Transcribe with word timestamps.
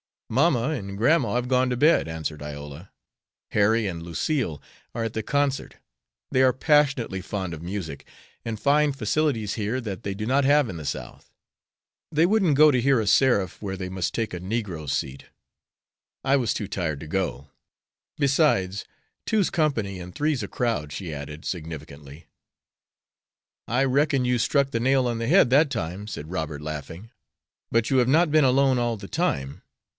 "Mamma 0.31 0.69
and 0.69 0.97
grandma 0.97 1.35
have 1.35 1.49
gone 1.49 1.69
to 1.69 1.77
bed," 1.77 2.07
answered 2.07 2.41
Iola. 2.41 2.89
"Harry 3.51 3.85
and 3.85 4.01
Lucille 4.01 4.61
are 4.95 5.03
at 5.03 5.11
the 5.13 5.21
concert. 5.21 5.75
They 6.31 6.41
are 6.41 6.53
passionately 6.53 7.19
fond 7.21 7.53
of 7.53 7.61
music, 7.61 8.05
and 8.45 8.59
find 8.59 8.95
facilities 8.97 9.55
here 9.55 9.81
that 9.81 10.03
they 10.03 10.13
do 10.13 10.25
not 10.25 10.45
have 10.45 10.69
in 10.69 10.77
the 10.77 10.85
South. 10.85 11.33
They 12.13 12.25
wouldn't 12.25 12.55
go 12.57 12.71
to 12.71 12.81
hear 12.81 12.99
a 13.01 13.05
seraph 13.05 13.61
where 13.61 13.75
they 13.75 13.89
must 13.89 14.13
take 14.15 14.33
a 14.33 14.39
negro 14.39 14.89
seat. 14.89 15.25
I 16.23 16.37
was 16.37 16.53
too 16.53 16.67
tired 16.67 17.01
to 17.01 17.07
go. 17.07 17.49
Besides, 18.17 18.85
'two's 19.25 19.49
company 19.49 19.99
and 19.99 20.15
three's 20.15 20.41
a 20.41 20.47
crowd,'" 20.47 20.93
she 20.93 21.13
added, 21.13 21.43
significantly. 21.43 22.25
"I 23.67 23.83
reckon 23.83 24.23
you 24.23 24.39
struck 24.39 24.71
the 24.71 24.79
nail 24.79 25.07
on 25.07 25.19
the 25.19 25.27
head 25.27 25.49
that 25.51 25.69
time," 25.69 26.07
said 26.07 26.31
Robert, 26.31 26.61
laughing. 26.61 27.11
"But 27.69 27.89
you 27.89 27.97
have 27.97 28.07
not 28.07 28.31
been 28.31 28.45
alone 28.45 28.79
all 28.79 28.95
the 28.95 29.09
time. 29.09 29.61